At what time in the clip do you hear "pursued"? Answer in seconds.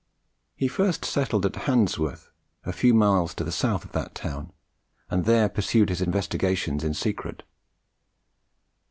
5.47-5.89